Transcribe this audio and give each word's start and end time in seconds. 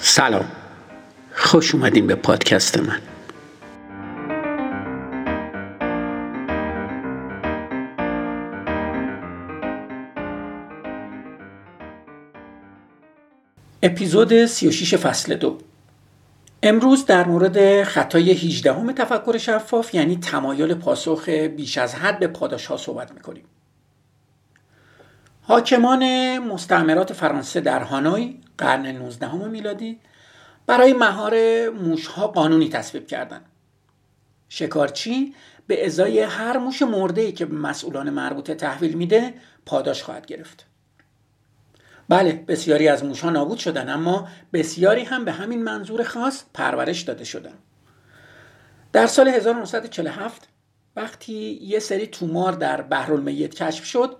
سلام. 0.00 0.52
خوش 1.34 1.74
اومدین 1.74 2.06
به 2.06 2.14
پادکست 2.14 2.78
من. 2.78 3.00
اپیزود 13.82 14.46
36 14.46 14.94
فصل 14.94 15.34
دو. 15.34 15.58
امروز 16.62 17.06
در 17.06 17.26
مورد 17.26 17.82
خطای 17.82 18.30
18 18.30 18.72
همه 18.72 18.92
تفکر 18.92 19.38
شفاف 19.38 19.94
یعنی 19.94 20.16
تمایل 20.16 20.74
پاسخ 20.74 21.28
بیش 21.28 21.78
از 21.78 21.94
حد 21.94 22.18
به 22.18 22.26
پاداش 22.26 22.66
ها 22.66 22.76
صحبت 22.76 23.12
می‌کنیم. 23.12 23.44
حاکمان 25.48 26.38
مستعمرات 26.38 27.12
فرانسه 27.12 27.60
در 27.60 27.82
هانوی 27.82 28.40
قرن 28.58 28.86
19 28.86 29.34
میلادی 29.34 30.00
برای 30.66 30.92
مهار 30.92 31.68
موشها 31.70 32.26
قانونی 32.26 32.68
تصویب 32.68 33.06
کردند. 33.06 33.44
شکارچی 34.48 35.34
به 35.66 35.86
ازای 35.86 36.20
هر 36.20 36.58
موش 36.58 36.82
مرده 36.82 37.32
که 37.32 37.46
به 37.46 37.54
مسئولان 37.54 38.10
مربوطه 38.10 38.54
تحویل 38.54 38.92
میده 38.94 39.34
پاداش 39.66 40.02
خواهد 40.02 40.26
گرفت. 40.26 40.66
بله 42.08 42.44
بسیاری 42.48 42.88
از 42.88 43.04
موشها 43.04 43.30
نابود 43.30 43.58
شدن 43.58 43.88
اما 43.88 44.28
بسیاری 44.52 45.04
هم 45.04 45.24
به 45.24 45.32
همین 45.32 45.62
منظور 45.62 46.02
خاص 46.02 46.44
پرورش 46.54 47.00
داده 47.00 47.24
شدن. 47.24 47.58
در 48.92 49.06
سال 49.06 49.28
1947 49.28 50.48
وقتی 50.96 51.58
یه 51.62 51.78
سری 51.78 52.06
تومار 52.06 52.52
در 52.52 52.82
بحرالمیت 52.82 53.54
کشف 53.54 53.84
شد 53.84 54.16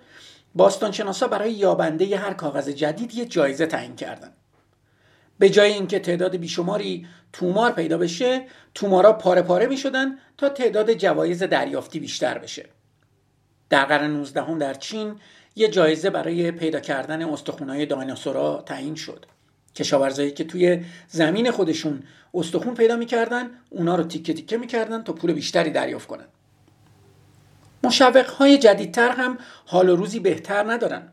باستانشناسا 0.58 1.28
برای 1.28 1.52
یابنده 1.52 2.16
هر 2.16 2.34
کاغذ 2.34 2.68
جدید 2.68 3.14
یه 3.14 3.24
جایزه 3.24 3.66
تعیین 3.66 3.96
کردند. 3.96 4.36
به 5.38 5.50
جای 5.50 5.72
اینکه 5.72 5.98
تعداد 5.98 6.36
بیشماری 6.36 7.06
تومار 7.32 7.72
پیدا 7.72 7.98
بشه 7.98 8.46
تومارا 8.74 9.12
پاره 9.12 9.42
پاره 9.42 9.66
می 9.66 9.76
شدن 9.76 10.18
تا 10.38 10.48
تعداد 10.48 10.92
جوایز 10.92 11.42
دریافتی 11.42 12.00
بیشتر 12.00 12.38
بشه. 12.38 12.66
در 13.70 13.84
قرن 13.84 14.10
19 14.10 14.42
هم 14.42 14.58
در 14.58 14.74
چین 14.74 15.16
یه 15.56 15.68
جایزه 15.68 16.10
برای 16.10 16.50
پیدا 16.50 16.80
کردن 16.80 17.22
استخونهای 17.22 17.86
دایناسورا 17.86 18.62
تعیین 18.66 18.94
شد. 18.94 19.26
کشاورزایی 19.74 20.30
که 20.30 20.44
توی 20.44 20.84
زمین 21.08 21.50
خودشون 21.50 22.02
استخون 22.34 22.74
پیدا 22.74 22.96
می‌کردن 22.96 23.50
اونا 23.70 23.96
رو 23.96 24.04
تیکه 24.04 24.34
تیکه 24.34 24.56
می‌کردن 24.56 25.02
تا 25.02 25.12
پول 25.12 25.32
بیشتری 25.32 25.70
دریافت 25.70 26.06
کنن. 26.06 26.26
های 28.38 28.58
جدیدتر 28.58 29.10
هم 29.10 29.38
حال 29.66 29.88
و 29.88 29.96
روزی 29.96 30.20
بهتر 30.20 30.72
ندارن. 30.72 31.12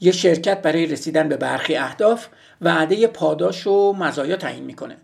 یه 0.00 0.12
شرکت 0.12 0.62
برای 0.62 0.86
رسیدن 0.86 1.28
به 1.28 1.36
برخی 1.36 1.76
اهداف 1.76 2.26
وعده 2.60 3.06
پاداش 3.06 3.66
و 3.66 3.92
مزایا 3.92 4.36
تعیین 4.36 4.64
می‌کنه. 4.64 4.96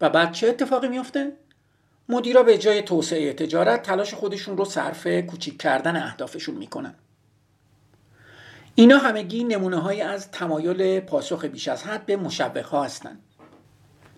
و 0.00 0.10
بعد 0.10 0.32
چه 0.32 0.48
اتفاقی 0.48 0.88
میفته 0.88 1.32
مدیرا 2.08 2.42
به 2.42 2.58
جای 2.58 2.82
توسعه 2.82 3.32
تجارت 3.32 3.82
تلاش 3.82 4.14
خودشون 4.14 4.56
رو 4.56 4.64
صرف 4.64 5.06
کوچیک 5.06 5.58
کردن 5.58 5.96
اهدافشون 5.96 6.54
می‌کنن. 6.54 6.94
اینا 8.74 8.98
همگی 8.98 9.44
نمونه 9.44 9.76
های 9.76 10.00
از 10.00 10.30
تمایل 10.30 11.00
پاسخ 11.00 11.44
بیش 11.44 11.68
از 11.68 11.82
حد 11.82 12.06
به 12.06 12.16
مشوق 12.16 12.66
ها 12.66 12.84
هستند 12.84 13.18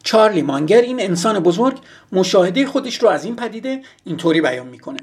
چارلی 0.03 0.43
مانگر 0.43 0.81
این 0.81 1.01
انسان 1.01 1.41
بزرگ 1.41 1.81
مشاهده 2.13 2.67
خودش 2.67 3.03
رو 3.03 3.09
از 3.09 3.25
این 3.25 3.37
پدیده 3.37 3.83
اینطوری 4.05 4.41
بیان 4.41 4.67
می‌کنه. 4.67 5.01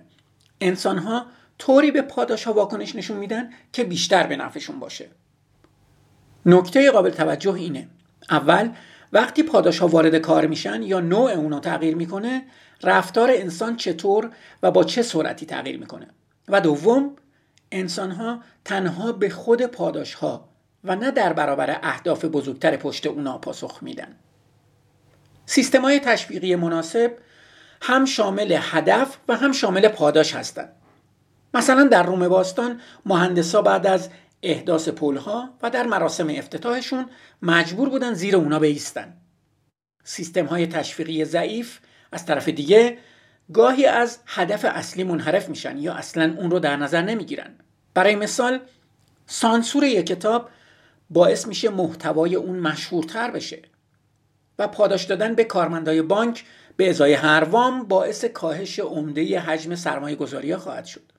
انسان 0.61 0.97
ها 0.97 1.25
طوری 1.57 1.91
به 1.91 2.01
پاداش 2.01 2.43
ها 2.43 2.53
واکنش 2.53 2.95
نشون 2.95 3.17
میدن 3.17 3.49
که 3.73 3.83
بیشتر 3.83 4.27
به 4.27 4.35
نفعشون 4.35 4.79
باشه. 4.79 5.09
نکته 6.45 6.91
قابل 6.91 7.09
توجه 7.09 7.53
اینه. 7.53 7.87
اول 8.29 8.69
وقتی 9.13 9.43
پاداش 9.43 9.79
ها 9.79 9.87
وارد 9.87 10.15
کار 10.15 10.47
میشن 10.47 10.81
یا 10.81 10.99
نوع 10.99 11.31
اونا 11.31 11.59
تغییر 11.59 11.95
می‌کنه 11.95 12.45
رفتار 12.83 13.29
انسان 13.33 13.75
چطور 13.75 14.29
و 14.63 14.71
با 14.71 14.83
چه 14.83 15.01
سرعتی 15.01 15.45
تغییر 15.45 15.79
می‌کنه. 15.79 16.07
و 16.47 16.61
دوم 16.61 17.15
انسان 17.71 18.11
ها 18.11 18.39
تنها 18.65 19.11
به 19.11 19.29
خود 19.29 19.61
پاداش 19.61 20.13
ها 20.13 20.49
و 20.83 20.95
نه 20.95 21.11
در 21.11 21.33
برابر 21.33 21.79
اهداف 21.83 22.25
بزرگتر 22.25 22.77
پشت 22.77 23.07
اونا 23.07 23.37
پاسخ 23.37 23.79
میدن. 23.83 24.15
سیستم 25.45 25.81
های 25.81 25.99
تشویقی 25.99 26.55
مناسب 26.55 27.11
هم 27.85 28.05
شامل 28.05 28.57
هدف 28.61 29.17
و 29.27 29.35
هم 29.35 29.51
شامل 29.51 29.87
پاداش 29.87 30.35
هستند. 30.35 30.75
مثلا 31.53 31.83
در 31.83 32.03
روم 32.03 32.27
باستان 32.27 32.81
مهندسا 33.05 33.61
بعد 33.61 33.87
از 33.87 34.09
احداث 34.43 34.89
پلها 34.89 35.49
و 35.61 35.69
در 35.69 35.83
مراسم 35.83 36.29
افتتاحشون 36.29 37.05
مجبور 37.41 37.89
بودن 37.89 38.13
زیر 38.13 38.35
اونا 38.35 38.59
بیستن. 38.59 39.13
سیستم 40.03 40.45
های 40.45 40.67
تشویقی 40.67 41.25
ضعیف 41.25 41.79
از 42.11 42.25
طرف 42.25 42.49
دیگه 42.49 42.97
گاهی 43.53 43.85
از 43.85 44.19
هدف 44.25 44.65
اصلی 44.65 45.03
منحرف 45.03 45.49
میشن 45.49 45.77
یا 45.77 45.93
اصلا 45.93 46.35
اون 46.37 46.51
رو 46.51 46.59
در 46.59 46.75
نظر 46.75 47.01
نمی‌گیرن. 47.01 47.55
برای 47.93 48.15
مثال 48.15 48.59
سانسور 49.25 49.83
یک 49.83 50.05
کتاب 50.05 50.49
باعث 51.09 51.47
میشه 51.47 51.69
محتوای 51.69 52.35
اون 52.35 52.59
مشهورتر 52.59 53.31
بشه 53.31 53.61
و 54.59 54.67
پاداش 54.67 55.03
دادن 55.03 55.35
به 55.35 55.43
کارمندای 55.43 56.01
بانک 56.01 56.45
به 56.77 56.89
ازای 56.89 57.13
هر 57.13 57.43
وام 57.43 57.83
باعث 57.83 58.25
کاهش 58.25 58.79
عمده 58.79 59.39
حجم 59.39 59.75
سرمایه 59.75 60.15
گذاری 60.15 60.55
خواهد 60.55 60.85
شد. 60.85 61.11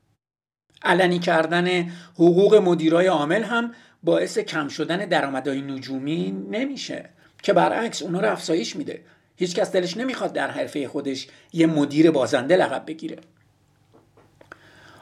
علنی 0.83 1.19
کردن 1.19 1.91
حقوق 2.15 2.55
مدیرای 2.55 3.07
عامل 3.07 3.43
هم 3.43 3.75
باعث 4.03 4.39
کم 4.39 4.69
شدن 4.69 4.97
درآمدهای 4.97 5.63
نجومی 5.63 6.31
نمیشه 6.51 7.11
که 7.43 7.53
برعکس 7.53 8.03
اونا 8.03 8.21
رو 8.21 8.33
افزایش 8.33 8.77
میده. 8.77 9.05
هیچکس 9.37 9.73
دلش 9.73 9.97
نمی‌خواد 9.97 10.33
در 10.33 10.51
حرفه 10.51 10.89
خودش 10.89 11.29
یه 11.53 11.67
مدیر 11.67 12.11
بازنده 12.11 12.57
لقب 12.57 12.87
بگیره. 12.87 13.17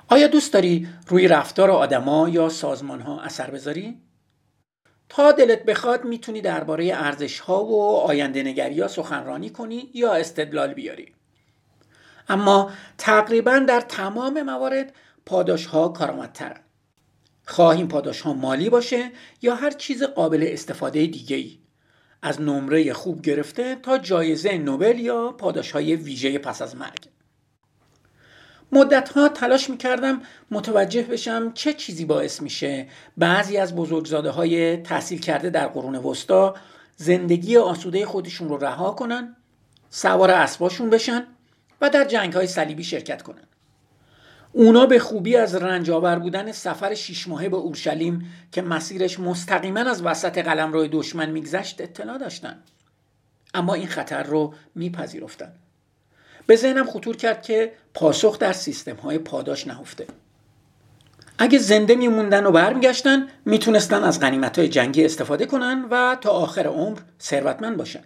آیا 0.09 0.27
دوست 0.27 0.53
داری 0.53 0.89
روی 1.07 1.29
رفتار 1.29 1.71
آدما 1.71 2.29
یا 2.29 2.49
سازمان 2.49 3.01
ها 3.01 3.21
اثر 3.21 3.51
بذاری؟ 3.51 4.01
تا 5.15 5.33
دلت 5.33 5.65
بخواد 5.65 6.05
می‌تونی 6.05 6.41
درباره 6.41 6.91
ارزش 6.95 7.41
ها 7.41 7.65
و 7.65 7.97
آینده 7.97 8.43
نگری 8.43 8.81
ها 8.81 8.89
سخنرانی 8.89 9.51
کنی 9.51 9.91
یا 9.95 10.13
استدلال 10.13 10.75
بیاری. 10.75 11.13
اما 12.29 12.71
تقریبا 12.99 13.59
در 13.59 13.81
تمام 13.81 14.43
موارد 14.43 14.93
پاداش 15.27 15.67
ها 15.67 15.89
کارآمدترن. 15.89 16.61
خواهیم 17.47 17.89
پاداش 17.89 18.21
ها 18.21 18.33
مالی 18.33 18.71
باشه 18.71 19.11
یا 19.43 19.55
هر 19.55 19.71
چیز 19.71 20.03
قابل 20.03 20.49
استفاده 20.49 21.07
دیگه 21.07 21.37
ای 21.37 21.59
از 22.23 22.41
نمره 22.41 22.93
خوب 22.93 23.23
گرفته 23.23 23.75
تا 23.75 23.99
جایزه 23.99 24.59
نوبل 24.59 25.01
یا 25.01 25.33
پاداش 25.33 25.71
های 25.71 25.97
ویژه 25.97 26.39
پس 26.39 26.63
از 26.63 26.77
مرگ. 26.77 27.09
مدت 28.73 29.09
ها 29.09 29.29
تلاش 29.29 29.71
می 29.71 29.77
کردم 29.77 30.23
متوجه 30.51 31.03
بشم 31.03 31.53
چه 31.53 31.73
چیزی 31.73 32.05
باعث 32.05 32.43
میشه 32.43 32.87
بعضی 33.17 33.57
از 33.57 33.77
بزرگزاده 33.77 34.31
های 34.31 34.77
تحصیل 34.77 35.21
کرده 35.21 35.51
در 35.51 35.67
قرون 35.67 35.97
وسطا 35.97 36.55
زندگی 36.97 37.57
آسوده 37.57 38.07
خودشون 38.07 38.49
رو 38.49 38.57
رها 38.57 38.91
کنن 38.91 39.37
سوار 39.91 40.31
اسباشون 40.31 40.91
بشن 40.91 41.27
و 41.81 41.91
در 41.91 42.05
جنگ 42.05 42.33
های 42.33 42.47
صلیبی 42.47 42.85
شرکت 42.85 43.23
کنن. 43.23 43.43
اونا 44.53 44.87
به 44.87 44.99
خوبی 44.99 45.37
از 45.37 45.55
رنجاور 45.55 46.19
بودن 46.19 46.53
سفر 46.53 46.95
شیش 46.95 47.29
ماهه 47.29 47.49
به 47.49 47.57
اورشلیم 47.57 48.33
که 48.53 48.63
مسیرش 48.63 49.21
مستقیما 49.21 49.81
از 49.81 50.03
وسط 50.03 50.39
قلمرو 50.39 50.87
دشمن 50.87 51.31
میگذشت 51.31 51.81
اطلاع 51.81 52.19
داشتن. 52.19 52.63
اما 53.55 53.75
این 53.75 53.87
خطر 53.87 54.23
رو 54.23 54.55
میپذیرفتن. 54.75 55.53
به 56.47 56.57
ذهنم 56.57 56.87
خطور 56.87 57.17
کرد 57.17 57.43
که 57.43 57.73
پاسخ 57.95 58.39
در 58.39 58.53
سیستم 58.53 58.97
های 58.97 59.19
پاداش 59.19 59.67
نهفته. 59.67 60.07
اگه 61.39 61.59
زنده 61.59 61.95
میموندن 61.95 62.47
و 62.47 62.51
برمیگشتن 62.51 63.29
می‌تونستن 63.45 64.05
از 64.05 64.21
غنیمت 64.21 64.59
های 64.59 64.69
جنگی 64.69 65.05
استفاده 65.05 65.47
کنن 65.47 65.85
و 65.91 66.17
تا 66.21 66.31
آخر 66.31 66.67
عمر 66.67 66.99
ثروتمند 67.21 67.77
باشن. 67.77 68.05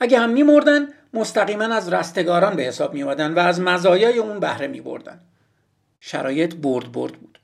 اگه 0.00 0.18
هم 0.18 0.30
میمردن 0.30 0.88
مستقیما 1.14 1.64
از 1.64 1.92
رستگاران 1.92 2.56
به 2.56 2.62
حساب 2.62 2.94
میومدن 2.94 3.34
و 3.34 3.38
از 3.38 3.60
مزایای 3.60 4.18
اون 4.18 4.40
بهره 4.40 4.66
میبردن. 4.66 5.20
شرایط 6.00 6.54
برد 6.54 6.92
برد 6.92 7.12
بود. 7.12 7.38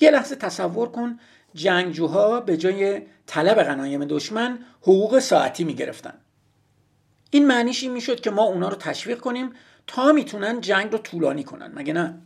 یه 0.00 0.10
لحظه 0.10 0.36
تصور 0.36 0.88
کن 0.88 1.18
جنگجوها 1.54 2.40
به 2.40 2.56
جای 2.56 3.02
طلب 3.26 3.62
غنایم 3.62 4.04
دشمن 4.04 4.58
حقوق 4.82 5.18
ساعتی 5.18 5.64
می 5.64 5.74
گرفتن. 5.74 6.14
این 7.30 7.46
معنیش 7.46 7.82
این 7.82 7.92
می‌شد 7.92 8.20
که 8.20 8.30
ما 8.30 8.42
اونا 8.42 8.68
رو 8.68 8.76
تشویق 8.76 9.20
کنیم 9.20 9.50
تا 9.86 10.12
می‌تونن 10.12 10.60
جنگ 10.60 10.92
رو 10.92 10.98
طولانی 10.98 11.44
کنن 11.44 11.72
مگه 11.74 11.92
نه 11.92 12.18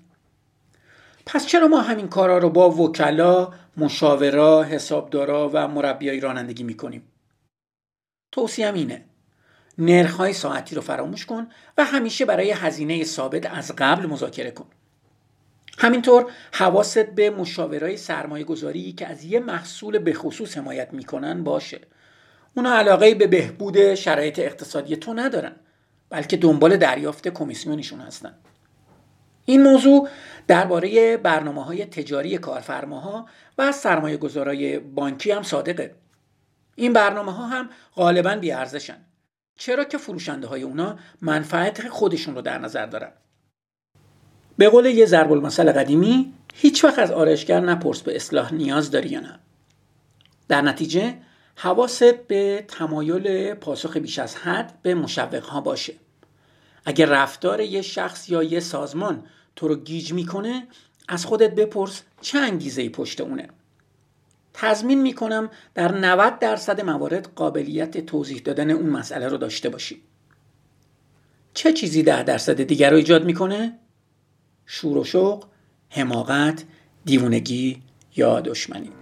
پس 1.26 1.46
چرا 1.46 1.68
ما 1.68 1.80
همین 1.80 2.08
کارا 2.08 2.38
رو 2.38 2.50
با 2.50 2.70
وکلا، 2.70 3.52
مشاورا، 3.76 4.62
حسابدارا 4.62 5.50
و 5.52 5.68
مربیای 5.68 6.20
رانندگی 6.20 6.62
می‌کنیم؟ 6.62 7.08
توصیم 8.32 8.74
اینه 8.74 9.04
نرخهای 9.78 10.32
ساعتی 10.32 10.74
رو 10.74 10.82
فراموش 10.82 11.26
کن 11.26 11.46
و 11.78 11.84
همیشه 11.84 12.24
برای 12.24 12.50
هزینه 12.50 13.04
ثابت 13.04 13.46
از 13.46 13.72
قبل 13.78 14.06
مذاکره 14.06 14.50
کن. 14.50 14.66
همینطور 15.78 16.30
حواست 16.52 17.06
به 17.06 17.30
مشاورای 17.30 17.96
سرمایه 17.96 18.44
گذاری 18.44 18.92
که 18.92 19.06
از 19.06 19.24
یه 19.24 19.40
محصول 19.40 19.98
به 19.98 20.12
خصوص 20.12 20.56
حمایت 20.56 20.92
می‌کنن 20.92 21.44
باشه 21.44 21.80
اونا 22.56 22.76
علاقه 22.76 23.14
به 23.14 23.26
بهبود 23.26 23.94
شرایط 23.94 24.38
اقتصادی 24.38 24.96
تو 24.96 25.14
ندارن 25.14 25.56
بلکه 26.10 26.36
دنبال 26.36 26.76
دریافت 26.76 27.28
کمیسیونشون 27.28 28.00
هستن. 28.00 28.34
این 29.44 29.62
موضوع 29.62 30.08
درباره 30.46 31.16
برنامه 31.16 31.64
های 31.64 31.84
تجاری 31.84 32.38
کارفرماها 32.38 33.26
و 33.58 33.72
سرمایه 33.72 34.16
گذارای 34.16 34.78
بانکی 34.78 35.30
هم 35.30 35.42
صادقه. 35.42 35.94
این 36.76 36.92
برنامه 36.92 37.32
ها 37.32 37.46
هم 37.46 37.68
غالبا 37.94 38.36
بیارزشن. 38.36 38.96
چرا 39.56 39.84
که 39.84 39.98
فروشنده 39.98 40.46
های 40.46 40.62
اونا 40.62 40.98
منفعت 41.20 41.88
خودشون 41.88 42.34
رو 42.34 42.42
در 42.42 42.58
نظر 42.58 42.86
دارن؟ 42.86 43.12
به 44.58 44.68
قول 44.68 44.86
یه 44.86 45.06
ضرب 45.06 45.32
المثل 45.32 45.72
قدیمی 45.72 46.32
هیچ 46.54 46.84
وقت 46.84 46.98
از 46.98 47.10
آرایشگر 47.10 47.60
نپرس 47.60 48.02
به 48.02 48.16
اصلاح 48.16 48.54
نیاز 48.54 48.90
داری 48.90 49.08
یا 49.08 49.20
نه. 49.20 49.38
در 50.48 50.60
نتیجه 50.60 51.14
حواست 51.56 52.14
به 52.14 52.64
تمایل 52.68 53.54
پاسخ 53.54 53.96
بیش 53.96 54.18
از 54.18 54.36
حد 54.36 54.78
به 54.82 54.94
مشوق 54.94 55.44
ها 55.44 55.60
باشه. 55.60 55.94
اگر 56.84 57.06
رفتار 57.06 57.60
یه 57.60 57.82
شخص 57.82 58.28
یا 58.28 58.42
یه 58.42 58.60
سازمان 58.60 59.24
تو 59.56 59.68
رو 59.68 59.76
گیج 59.76 60.12
می‌کنه 60.12 60.66
از 61.08 61.24
خودت 61.24 61.54
بپرس 61.54 62.02
چه 62.20 62.38
انگیزه 62.38 62.88
پشت 62.88 63.20
اونه. 63.20 63.48
تضمین 64.54 65.02
می‌کنم 65.02 65.50
در 65.74 65.92
90 65.92 66.38
درصد 66.38 66.80
موارد 66.80 67.28
قابلیت 67.34 68.06
توضیح 68.06 68.38
دادن 68.38 68.70
اون 68.70 68.86
مسئله 68.86 69.28
رو 69.28 69.36
داشته 69.36 69.68
باشی. 69.68 70.02
چه 71.54 71.72
چیزی 71.72 72.02
ده 72.02 72.22
درصد 72.22 72.62
دیگر 72.62 72.90
رو 72.90 72.96
ایجاد 72.96 73.24
می‌کنه؟ 73.24 73.78
شور 74.66 74.98
و 74.98 75.04
شوق، 75.04 75.44
حماقت، 75.90 76.64
دیوونگی 77.04 77.82
یا 78.16 78.40
دشمنی. 78.40 79.01